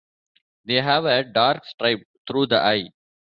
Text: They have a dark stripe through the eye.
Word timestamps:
They 0.65 0.81
have 0.81 1.05
a 1.05 1.23
dark 1.23 1.63
stripe 1.63 2.07
through 2.27 2.47
the 2.47 2.57
eye. 2.59 2.89